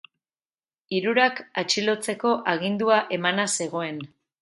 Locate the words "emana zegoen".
3.19-4.07